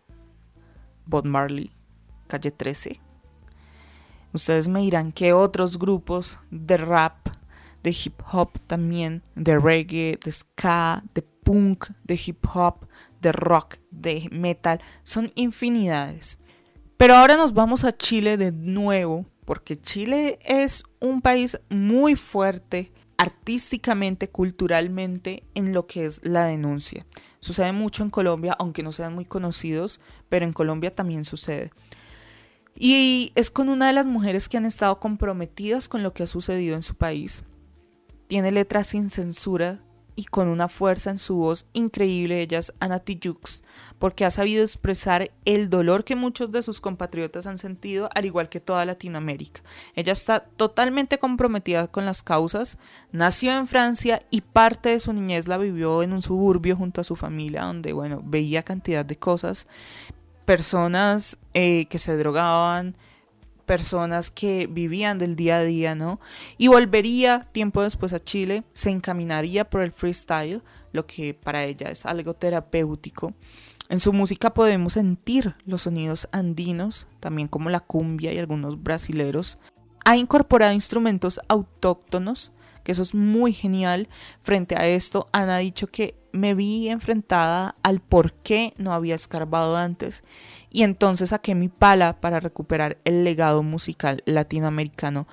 Bob 1.07 1.25
Marley, 1.25 1.73
Calle 2.27 2.51
13. 2.51 3.01
Ustedes 4.35 4.69
me 4.69 4.81
dirán 4.81 5.11
que 5.11 5.33
otros 5.33 5.79
grupos 5.79 6.39
de 6.51 6.77
rap, 6.77 7.29
de 7.83 7.93
hip 7.93 8.21
hop 8.31 8.59
también, 8.67 9.23
de 9.37 9.59
reggae, 9.59 10.19
de 10.23 10.33
ska, 10.33 11.03
de 11.15 11.23
punk, 11.23 11.87
de 12.05 12.21
hip 12.27 12.45
hop, 12.53 12.87
de 13.23 13.33
rock, 13.33 13.77
de 13.91 14.29
metal, 14.31 14.83
son 15.03 15.33
infinidades. 15.35 16.39
Pero 16.99 17.15
ahora 17.15 17.39
nos 17.39 17.55
vamos 17.55 17.85
a 17.85 17.97
Chile 17.97 18.37
de 18.37 18.53
nuevo, 18.53 19.25
porque 19.47 19.81
Chile 19.81 20.39
es 20.43 20.85
un 21.01 21.23
país 21.23 21.59
muy 21.71 22.17
fuerte 22.17 22.93
artísticamente, 23.19 24.31
culturalmente, 24.31 25.43
en 25.55 25.75
lo 25.75 25.87
que 25.87 26.05
es 26.05 26.25
la 26.25 26.45
denuncia. 26.45 27.05
Sucede 27.41 27.73
mucho 27.73 28.03
en 28.03 28.11
Colombia, 28.11 28.57
aunque 28.59 28.83
no 28.83 28.93
sean 28.93 29.15
muy 29.15 29.25
conocidos, 29.25 30.01
pero 30.29 30.47
en 30.47 30.53
Colombia 30.53 30.95
también 30.95 31.25
sucede. 31.25 31.71
Y 32.75 33.33
es 33.35 33.51
con 33.51 33.69
una 33.69 33.89
de 33.89 33.93
las 33.93 34.07
mujeres 34.07 34.49
que 34.49 34.57
han 34.57 34.65
estado 34.65 35.01
comprometidas 35.01 35.89
con 35.89 36.03
lo 36.03 36.15
que 36.15 36.23
ha 36.23 36.27
sucedido 36.27 36.77
en 36.77 36.83
su 36.83 36.95
país. 36.95 37.45
Tiene 38.29 38.53
letras 38.53 38.87
sin 38.89 39.11
censura 39.11 39.83
y 40.19 40.25
con 40.25 40.49
una 40.49 40.67
fuerza 40.67 41.11
en 41.11 41.19
su 41.19 41.37
voz 41.37 41.69
increíble. 41.75 42.43
Ella 42.43 42.59
es 42.59 42.73
Ana 42.81 42.99
Tijoux, 42.99 43.63
porque 44.01 44.25
ha 44.25 44.33
sabido 44.33 44.65
expresar 44.65 45.31
el 45.45 45.71
dolor 45.71 46.03
que 46.03 46.17
muchos 46.17 46.51
de 46.51 46.63
sus 46.63 46.81
compatriotas 46.81 47.47
han 47.47 47.57
sentido, 47.57 48.11
al 48.17 48.25
igual 48.25 48.49
que 48.49 48.59
toda 48.59 48.85
Latinoamérica. 48.85 49.63
Ella 49.95 50.13
está 50.13 50.41
totalmente 50.41 51.21
comprometida 51.21 51.87
con 51.87 52.05
las 52.05 52.25
causas, 52.25 52.79
nació 53.13 53.57
en 53.57 53.69
Francia 53.69 54.21
y 54.29 54.41
parte 54.41 54.89
de 54.89 54.99
su 54.99 55.13
niñez 55.13 55.47
la 55.47 55.57
vivió 55.57 56.03
en 56.03 56.13
un 56.13 56.21
suburbio 56.21 56.75
junto 56.75 57.01
a 57.01 57.05
su 57.05 57.15
familia, 57.15 57.63
donde, 57.63 57.93
bueno, 57.93 58.21
veía 58.25 58.65
cantidad 58.65 59.05
de 59.05 59.19
cosas, 59.19 59.69
personas 60.45 61.39
eh, 61.55 61.87
que 61.89 62.01
se 62.01 62.17
drogaban, 62.17 62.97
personas 63.69 64.31
que 64.31 64.67
vivían 64.67 65.19
del 65.19 65.37
día 65.37 65.59
a 65.59 65.63
día, 65.63 65.95
¿no? 65.95 66.21
Y 66.57 66.69
volvería 66.69 67.47
tiempo 67.53 67.83
después 67.83 68.15
a 68.15 68.19
Chile, 68.19 68.65
se 68.73 68.89
encaminaría 68.89 69.69
por 69.69 69.83
el 69.83 69.93
freestyle, 69.93 70.63
lo 70.93 71.07
que 71.07 71.35
para 71.35 71.65
ella 71.65 71.91
es 71.91 72.07
algo 72.07 72.33
terapéutico. 72.33 73.35
En 73.91 74.01
su 74.01 74.15
música 74.15 74.55
podemos 74.55 74.95
sentir 74.95 75.55
los 75.67 75.83
sonidos 75.83 76.29
andinos, 76.33 77.09
también 77.21 77.47
como 77.47 77.69
la 77.69 77.81
cumbia 77.81 78.33
y 78.33 78.39
algunos 78.39 78.83
brasileros. 78.83 79.59
Ha 80.07 80.17
incorporado 80.17 80.73
instrumentos 80.73 81.39
autóctonos, 81.47 82.53
que 82.85 82.93
eso 82.93 83.03
es 83.03 83.15
muy 83.15 83.53
genial. 83.53 84.09
Frente 84.43 84.77
a 84.77 84.87
esto, 84.87 85.29
Ana 85.33 85.57
ha 85.57 85.59
dicho 85.59 85.89
que 85.89 86.15
me 86.33 86.55
vi 86.55 86.89
enfrentada 86.89 87.75
al 87.83 88.01
por 88.01 88.33
qué 88.33 88.73
no 88.79 88.95
había 88.95 89.15
escarbado 89.15 89.77
antes 89.77 90.25
y 90.71 90.83
entonces 90.83 91.31
saqué 91.31 91.55
mi 91.55 91.69
pala 91.69 92.21
para 92.21 92.41
recuperar 92.41 92.99
el 93.05 93.25
legado 93.25 93.63
musical 93.63 94.23
latinoamericano 94.27 95.27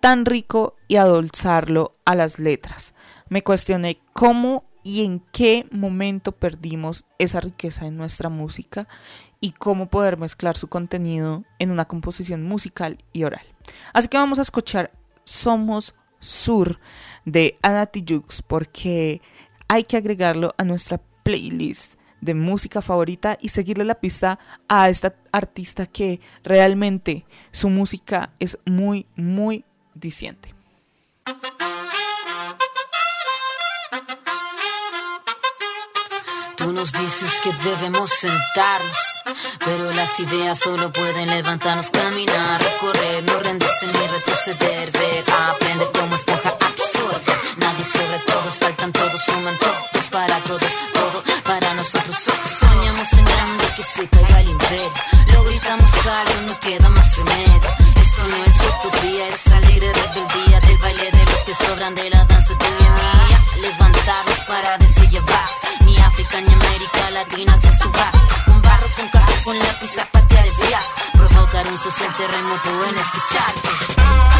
tan 0.00 0.24
rico 0.24 0.76
y 0.88 0.96
adolzarlo 0.96 1.92
a 2.04 2.14
las 2.14 2.38
letras. 2.38 2.94
Me 3.28 3.42
cuestioné 3.42 3.98
cómo 4.12 4.64
y 4.82 5.04
en 5.04 5.20
qué 5.32 5.66
momento 5.72 6.30
perdimos 6.30 7.06
esa 7.18 7.40
riqueza 7.40 7.86
en 7.86 7.96
nuestra 7.96 8.28
música 8.28 8.86
y 9.40 9.50
cómo 9.50 9.88
poder 9.88 10.16
mezclar 10.16 10.56
su 10.56 10.68
contenido 10.68 11.44
en 11.58 11.72
una 11.72 11.86
composición 11.86 12.44
musical 12.44 13.02
y 13.12 13.24
oral. 13.24 13.44
Así 13.92 14.06
que 14.06 14.16
vamos 14.16 14.38
a 14.38 14.42
escuchar 14.42 14.92
Somos 15.24 15.96
Sur 16.20 16.78
de 17.24 17.58
Ana 17.62 17.86
Tijoux 17.86 18.42
porque 18.46 19.20
hay 19.66 19.82
que 19.82 19.96
agregarlo 19.96 20.54
a 20.56 20.62
nuestra 20.62 21.00
playlist 21.24 21.98
de 22.26 22.34
música 22.34 22.82
favorita 22.82 23.38
y 23.40 23.48
seguirle 23.48 23.84
la 23.84 23.94
pista 23.94 24.38
a 24.68 24.90
esta 24.90 25.14
artista 25.32 25.86
que 25.86 26.20
realmente 26.42 27.24
su 27.52 27.70
música 27.70 28.32
es 28.38 28.58
muy, 28.66 29.06
muy 29.16 29.64
diciente. 29.94 30.54
Tú 36.56 36.72
nos 36.72 36.92
dices 36.92 37.40
que 37.42 37.52
debemos 37.68 38.10
sentarnos, 38.10 39.22
pero 39.64 39.92
las 39.92 40.18
ideas 40.18 40.58
solo 40.58 40.90
pueden 40.90 41.28
levantarnos, 41.28 41.90
caminar, 41.90 42.60
recorrer, 42.60 43.22
no 43.22 43.38
rendirse 43.38 43.86
ni 43.86 44.06
retroceder, 44.08 44.90
ver, 44.90 45.24
aprender 45.30 45.88
como 45.92 46.16
esponja 46.16 46.56
absorbe. 46.60 47.32
Nadie 47.58 47.84
sobre 47.84 48.18
todos, 48.26 48.54
faltan 48.56 48.92
todos, 48.92 49.22
suman 49.22 49.56
todos 49.58 50.08
para 50.08 50.38
todos, 50.40 50.72
todo 50.92 51.25
para 51.60 51.74
nosotros. 51.74 52.14
Soñamos 52.14 53.12
en 53.14 53.24
grande 53.24 53.64
que 53.76 53.82
se 53.82 54.06
caiga 54.08 54.40
el 54.40 54.48
imperio, 54.50 54.92
lo 55.32 55.44
gritamos 55.44 55.90
algo, 56.06 56.40
no 56.48 56.60
queda 56.60 56.88
más 56.90 57.16
remedio. 57.16 57.60
Esto 58.04 58.22
no 58.28 58.36
es 58.44 58.56
utopía, 58.70 59.28
es 59.28 59.46
alegre 59.48 59.90
rebeldía 59.92 60.60
del 60.60 60.78
baile 60.78 61.10
de 61.10 61.24
los 61.24 61.40
que 61.46 61.54
sobran 61.54 61.94
de 61.94 62.10
la 62.10 62.24
danza 62.24 62.52
tuya 62.58 62.90
mía. 62.98 63.38
Levantarnos 63.62 64.40
para 64.46 64.76
decir 64.78 65.08
llevar, 65.08 65.48
ni 65.80 65.96
África 65.96 66.40
ni 66.42 66.52
América 66.52 67.10
Latina 67.12 67.56
se 67.56 67.72
suba. 67.72 68.10
Con 68.44 68.60
barro, 68.60 68.88
con 68.96 69.08
casco, 69.08 69.32
con 69.44 69.58
lápiz 69.58 69.96
a 69.98 70.04
patear 70.06 70.46
el 70.46 70.54
fiasco. 70.54 70.92
Provocar 71.14 71.66
un 71.68 71.78
social 71.78 72.14
terremoto 72.16 72.70
en 72.90 72.98
este 72.98 73.18
charco. 73.32 74.35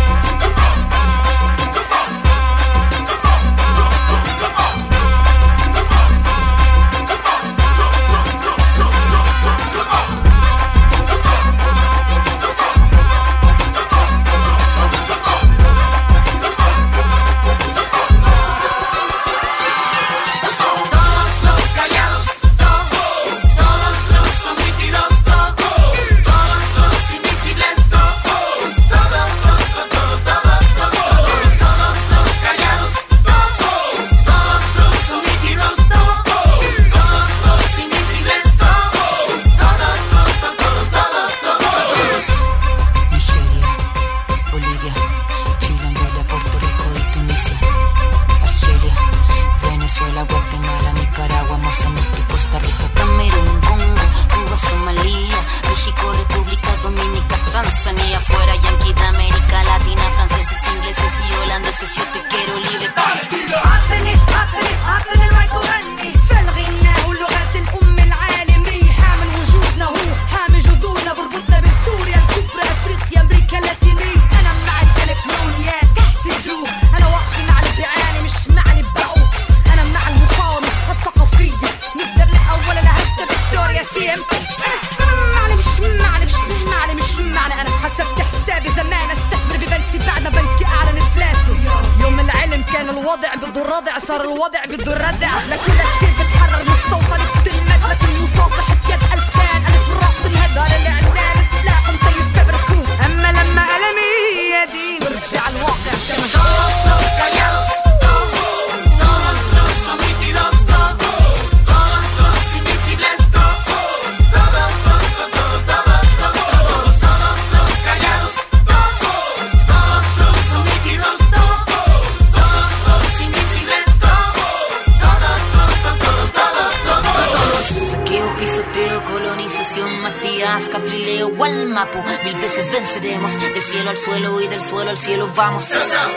Al 134.96 135.02
cielo 135.02 135.30
vamos. 135.36 135.68
Caballito 135.68 136.15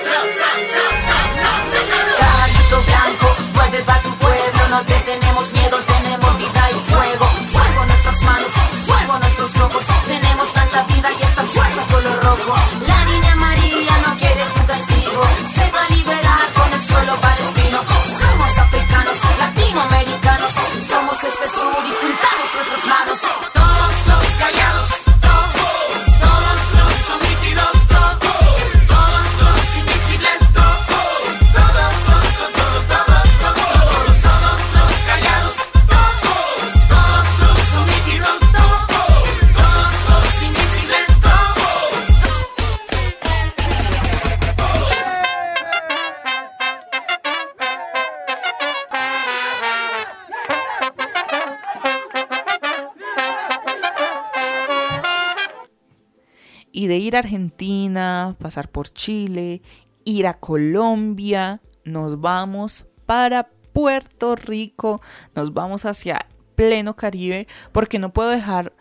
Y 56.80 56.88
de 56.88 56.96
ir 56.96 57.18
a 57.18 57.20
Argentina, 57.20 58.38
pasar 58.39 58.70
por 58.70 58.88
Chile, 58.88 59.62
ir 60.06 60.28
a 60.28 60.39
Colombia, 60.39 61.62
nos 61.84 62.22
vamos 62.22 62.88
para 63.06 63.50
Puerto 63.74 64.38
Rico, 64.38 65.02
nos 65.36 65.54
vamos 65.54 65.84
hacia 65.84 66.26
pleno 66.56 66.96
Caribe, 66.96 67.50
porque 67.74 68.00
no 68.00 68.13
puedo 68.13 68.30
dejar 68.30 68.72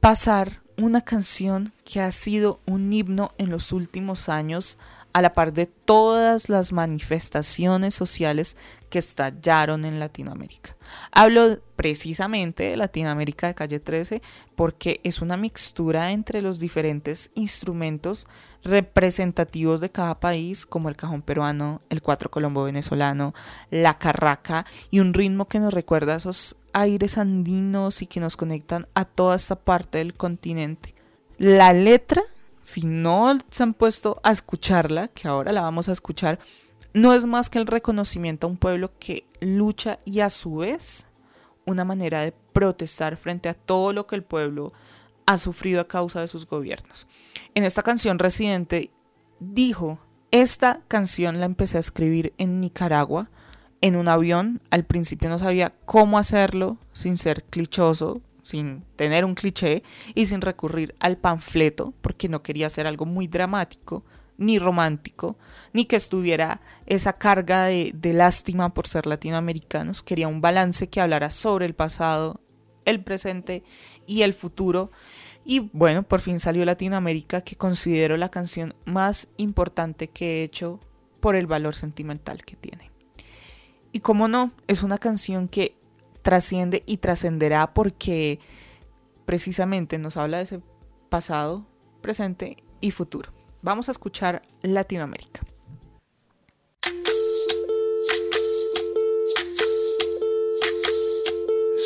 pasar 0.00 0.64
una 0.76 1.02
canción 1.02 1.72
que 1.84 2.00
ha 2.00 2.10
sido 2.10 2.62
un 2.66 2.92
himno 2.92 3.30
en 3.38 3.50
los 3.50 3.70
últimos 3.70 4.28
años 4.28 4.76
a 5.12 5.22
la 5.22 5.32
par 5.32 5.52
de 5.52 5.66
todas 5.66 6.48
las 6.48 6.72
manifestaciones 6.72 7.94
sociales 7.94 8.56
que 8.90 8.98
estallaron 8.98 9.84
en 9.84 9.98
Latinoamérica. 9.98 10.76
Hablo 11.12 11.60
precisamente 11.76 12.64
de 12.64 12.76
Latinoamérica 12.76 13.46
de 13.46 13.54
Calle 13.54 13.80
13 13.80 14.20
porque 14.56 15.00
es 15.04 15.22
una 15.22 15.38
mixtura 15.38 16.10
entre 16.10 16.42
los 16.42 16.58
diferentes 16.58 17.30
instrumentos 17.34 18.26
representativos 18.62 19.80
de 19.80 19.90
cada 19.90 20.20
país, 20.20 20.66
como 20.66 20.88
el 20.88 20.96
cajón 20.96 21.22
peruano, 21.22 21.80
el 21.88 22.02
cuatro 22.02 22.30
colombo 22.30 22.64
venezolano, 22.64 23.32
la 23.70 23.96
carraca 23.96 24.66
y 24.90 25.00
un 25.00 25.14
ritmo 25.14 25.48
que 25.48 25.60
nos 25.60 25.72
recuerda 25.72 26.14
a 26.14 26.18
esos 26.18 26.56
aires 26.72 27.16
andinos 27.16 28.02
y 28.02 28.06
que 28.06 28.20
nos 28.20 28.36
conectan 28.36 28.86
a 28.94 29.04
toda 29.04 29.36
esta 29.36 29.56
parte 29.56 29.98
del 29.98 30.14
continente. 30.14 30.94
La 31.38 31.72
letra, 31.72 32.22
si 32.60 32.82
no 32.84 33.38
se 33.50 33.62
han 33.62 33.72
puesto 33.72 34.20
a 34.22 34.32
escucharla, 34.32 35.08
que 35.08 35.26
ahora 35.26 35.52
la 35.52 35.62
vamos 35.62 35.88
a 35.88 35.92
escuchar, 35.92 36.38
no 36.92 37.14
es 37.14 37.26
más 37.26 37.50
que 37.50 37.58
el 37.58 37.66
reconocimiento 37.66 38.46
a 38.46 38.50
un 38.50 38.56
pueblo 38.56 38.92
que 38.98 39.26
lucha 39.40 39.98
y 40.04 40.20
a 40.20 40.30
su 40.30 40.56
vez 40.56 41.06
una 41.66 41.84
manera 41.84 42.22
de 42.22 42.32
protestar 42.52 43.16
frente 43.16 43.48
a 43.48 43.54
todo 43.54 43.92
lo 43.92 44.06
que 44.06 44.16
el 44.16 44.24
pueblo 44.24 44.72
ha 45.26 45.38
sufrido 45.38 45.80
a 45.80 45.88
causa 45.88 46.20
de 46.20 46.28
sus 46.28 46.46
gobiernos. 46.46 47.06
En 47.54 47.64
esta 47.64 47.82
canción 47.82 48.18
Residente 48.18 48.90
dijo, 49.38 49.98
esta 50.30 50.80
canción 50.88 51.38
la 51.38 51.46
empecé 51.46 51.76
a 51.76 51.80
escribir 51.80 52.32
en 52.38 52.60
Nicaragua, 52.60 53.30
en 53.80 53.96
un 53.96 54.08
avión, 54.08 54.60
al 54.70 54.84
principio 54.84 55.28
no 55.30 55.38
sabía 55.38 55.72
cómo 55.86 56.18
hacerlo 56.18 56.76
sin 56.92 57.16
ser 57.16 57.44
clichoso, 57.44 58.20
sin 58.42 58.82
tener 58.96 59.24
un 59.24 59.34
cliché 59.34 59.82
y 60.14 60.26
sin 60.26 60.40
recurrir 60.40 60.94
al 61.00 61.16
panfleto, 61.16 61.94
porque 62.00 62.28
no 62.28 62.42
quería 62.42 62.66
hacer 62.66 62.86
algo 62.86 63.06
muy 63.06 63.26
dramático, 63.26 64.04
ni 64.40 64.58
romántico, 64.58 65.36
ni 65.74 65.84
que 65.84 65.96
estuviera 65.96 66.62
esa 66.86 67.12
carga 67.12 67.66
de, 67.66 67.94
lástima 68.02 68.72
por 68.72 68.88
ser 68.88 69.06
latinoamericanos. 69.06 70.02
Quería 70.02 70.28
un 70.28 70.40
balance 70.40 70.88
que 70.88 71.00
hablara 71.00 71.30
sobre 71.30 71.66
el 71.66 71.74
pasado, 71.74 72.40
el 72.86 73.04
presente 73.04 73.62
y 74.06 74.22
el 74.22 74.32
futuro. 74.32 74.90
Y 75.44 75.70
bueno, 75.74 76.02
por 76.02 76.20
fin 76.20 76.40
salió 76.40 76.64
Latinoamérica, 76.64 77.42
que 77.42 77.56
considero 77.56 78.16
la 78.16 78.30
canción 78.30 78.74
más 78.86 79.28
importante 79.36 80.08
que 80.08 80.40
he 80.40 80.44
hecho 80.44 80.80
por 81.20 81.36
el 81.36 81.46
valor 81.46 81.74
sentimental 81.74 82.42
que 82.42 82.56
tiene. 82.56 82.90
Y 83.92 84.00
como 84.00 84.26
no, 84.26 84.52
es 84.68 84.82
una 84.82 84.96
canción 84.96 85.48
que 85.48 85.76
trasciende 86.22 86.82
y 86.86 86.96
trascenderá 86.96 87.74
porque 87.74 88.38
precisamente 89.26 89.98
nos 89.98 90.16
habla 90.16 90.38
de 90.38 90.44
ese 90.44 90.60
pasado, 91.10 91.66
presente 92.00 92.56
y 92.80 92.90
futuro. 92.90 93.39
Vamos 93.62 93.88
a 93.88 93.92
escuchar 93.92 94.42
Latinoamérica. 94.62 95.42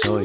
Soy, 0.02 0.24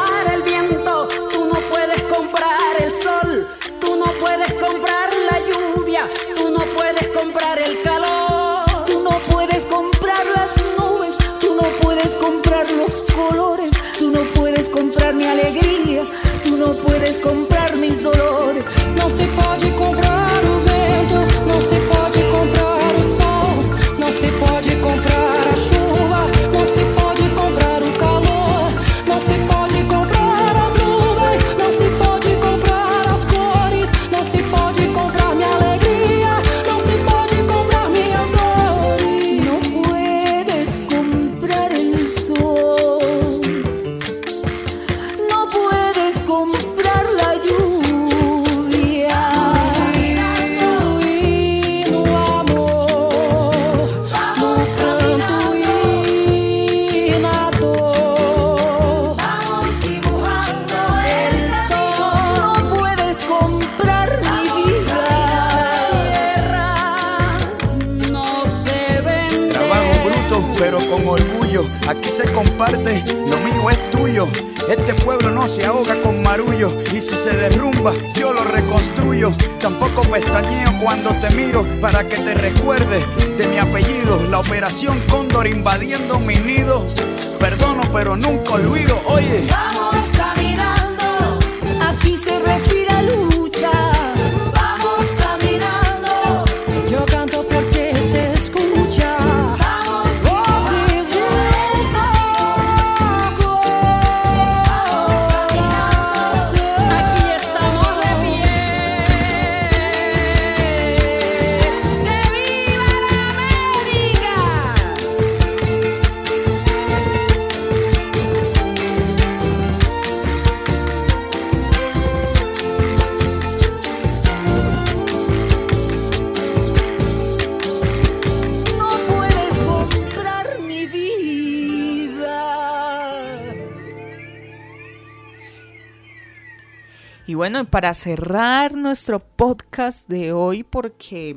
bueno, 137.41 137.65
para 137.65 137.91
cerrar 137.95 138.75
nuestro 138.75 139.19
podcast 139.19 140.07
de 140.07 140.31
hoy, 140.31 140.61
porque 140.61 141.35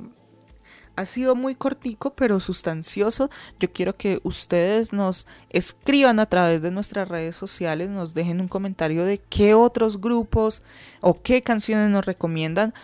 ha 0.97 1.07
sido 1.07 1.35
muy 1.35 1.55
cortico 1.55 2.15
pero 2.15 2.41
sustancioso, 2.41 3.31
yo 3.59 3.73
quiero 3.73 3.97
que 3.97 4.21
ustedes 4.23 4.93
nos 4.93 5.27
escriban 5.49 6.21
a 6.21 6.27
través 6.27 6.61
de 6.61 6.71
nuestras 6.71 7.09
redes 7.09 7.37
sociales, 7.37 7.89
nos 7.89 8.13
dejen 8.13 8.43
un 8.43 8.49
comentario 8.49 9.07
de 9.07 9.17
qué 9.17 9.55
otros 9.55 9.99
grupos 9.99 10.63
o 11.01 11.23
qué 11.23 11.41
canciones 11.41 11.89
nos 11.89 12.05
recomiendan 12.05 12.75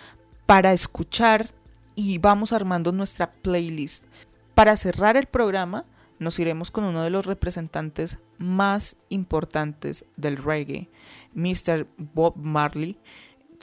para 0.47 0.73
escuchar 0.73 1.51
y 1.95 2.17
vamos 2.17 2.55
armando 2.55 2.91
nuestra 2.91 3.31
playlist. 3.31 4.03
Para 4.55 4.77
cerrar 4.77 5.19
el 5.19 5.27
programa, 5.27 5.85
nos 6.19 6.39
iremos 6.39 6.71
con 6.71 6.85
uno 6.85 7.03
de 7.03 7.11
los 7.11 7.27
representantes 7.27 8.19
más 8.39 8.97
importantes 9.11 10.07
del 10.17 10.39
reggae, 10.39 10.89
Mr. 11.35 11.87
Bob 11.97 12.37
Marley, 12.37 12.99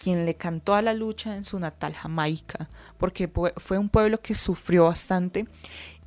quien 0.01 0.25
le 0.25 0.35
cantó 0.35 0.75
a 0.75 0.81
la 0.81 0.93
lucha 0.93 1.35
en 1.35 1.43
su 1.43 1.59
natal 1.59 1.93
Jamaica, 1.93 2.69
porque 2.97 3.29
fue 3.57 3.77
un 3.77 3.89
pueblo 3.89 4.21
que 4.21 4.35
sufrió 4.35 4.85
bastante 4.85 5.47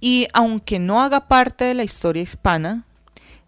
y 0.00 0.28
aunque 0.32 0.78
no 0.78 1.02
haga 1.02 1.28
parte 1.28 1.64
de 1.64 1.74
la 1.74 1.84
historia 1.84 2.22
hispana, 2.22 2.86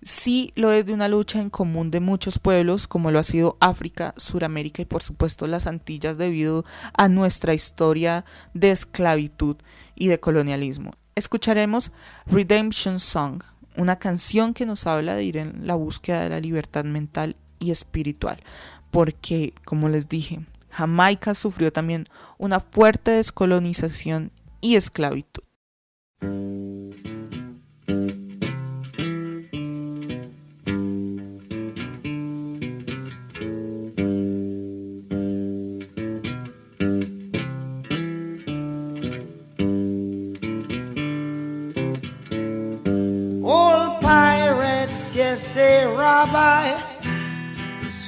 sí 0.03 0.53
lo 0.57 0.73
es 0.73 0.85
de 0.85 0.93
una 0.93 1.09
lucha 1.09 1.41
en 1.41 1.49
común 1.49 1.91
de 1.91 2.01
muchos 2.01 2.39
pueblos, 2.39 2.87
como 2.87 3.11
lo 3.11 3.19
ha 3.19 3.23
sido 3.23 3.57
África, 3.61 4.15
Suramérica 4.17 4.83
y 4.83 4.85
por 4.85 5.03
supuesto 5.03 5.47
las 5.47 5.67
Antillas 5.67 6.19
debido 6.19 6.65
a 6.93 7.09
nuestra 7.09 7.55
historia 7.55 8.25
de 8.53 8.73
esclavitud 8.73 9.57
y 9.95 10.09
de 10.09 10.21
colonialismo. 10.21 10.93
Escucharemos 11.15 11.93
Redemption 12.27 12.99
Song, 12.99 13.43
una 13.77 13.97
canción 13.97 14.53
que 14.53 14.67
nos 14.67 14.87
habla 14.87 15.15
de 15.15 15.25
ir 15.25 15.37
en 15.37 15.67
la 15.67 15.75
búsqueda 15.75 16.23
de 16.23 16.31
la 16.31 16.41
libertad 16.41 16.85
mental 16.85 17.37
y 17.63 17.71
espiritual, 17.71 18.43
porque, 18.91 19.55
como 19.65 19.89
les 19.89 20.09
dije, 20.09 20.41
Jamaica 20.71 21.35
sufrió 21.35 21.73
también 21.73 22.09
una 22.39 22.61
fuerte 22.61 23.13
descolonización 23.13 24.33
y 24.61 24.77
esclavitud. 24.77 25.45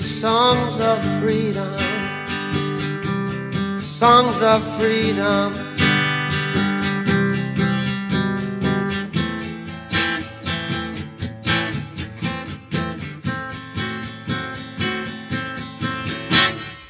Songs 0.00 0.80
of 0.80 0.98
freedom, 1.20 1.70
songs 3.80 4.42
of 4.42 4.62
freedom. 4.76 5.54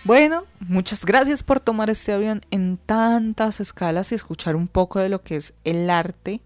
Bueno, 0.05 0.45
muchas 0.61 1.05
gracias 1.05 1.43
por 1.43 1.61
tomar 1.61 1.91
este 1.91 2.13
avión 2.13 2.41
en 2.51 2.79
tantas 2.79 3.61
escalas 3.61 4.13
y 4.13 4.15
escuchar 4.15 4.57
un 4.57 4.67
poco 4.67 4.99
de 5.01 5.11
lo 5.11 5.23
que 5.23 5.37
es 5.37 5.53
el 5.65 5.91
arte, 5.91 6.41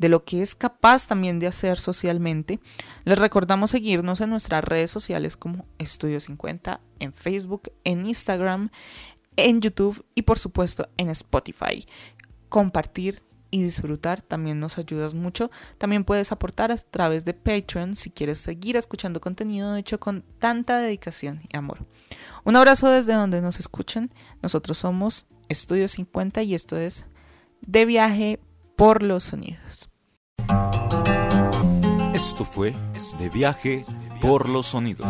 de 0.00 0.08
lo 0.08 0.24
que 0.24 0.40
es 0.40 0.54
capaz 0.54 1.06
también 1.06 1.38
de 1.38 1.46
hacer 1.46 1.78
socialmente. 1.78 2.58
Les 3.04 3.18
recordamos 3.18 3.70
seguirnos 3.70 4.22
en 4.22 4.30
nuestras 4.30 4.64
redes 4.64 4.90
sociales 4.90 5.36
como 5.36 5.66
Estudio 5.76 6.18
50, 6.18 6.80
en 7.00 7.12
Facebook, 7.12 7.70
en 7.84 8.06
Instagram, 8.06 8.70
en 9.36 9.60
YouTube 9.60 10.02
y 10.14 10.22
por 10.22 10.38
supuesto 10.38 10.88
en 10.96 11.10
Spotify. 11.10 11.86
Compartir 12.48 13.22
y 13.50 13.62
disfrutar 13.62 14.22
también 14.22 14.58
nos 14.58 14.78
ayudas 14.78 15.12
mucho. 15.12 15.50
También 15.76 16.04
puedes 16.04 16.32
aportar 16.32 16.72
a 16.72 16.78
través 16.78 17.26
de 17.26 17.34
Patreon 17.34 17.94
si 17.94 18.08
quieres 18.08 18.38
seguir 18.38 18.78
escuchando 18.78 19.20
contenido 19.20 19.76
hecho 19.76 20.00
con 20.00 20.24
tanta 20.38 20.78
dedicación 20.78 21.42
y 21.52 21.54
amor. 21.54 21.84
Un 22.44 22.56
abrazo 22.56 22.88
desde 22.88 23.12
donde 23.12 23.42
nos 23.42 23.60
escuchen. 23.60 24.14
Nosotros 24.40 24.78
somos 24.78 25.26
Estudio 25.50 25.88
50 25.88 26.42
y 26.42 26.54
esto 26.54 26.78
es 26.78 27.04
De 27.60 27.84
viaje 27.84 28.40
por 28.80 29.02
los 29.02 29.24
sonidos. 29.24 29.90
Esto 32.14 32.46
fue 32.46 32.74
De 33.18 33.28
viaje 33.28 33.84
por 34.22 34.48
los 34.48 34.68
sonidos. 34.68 35.06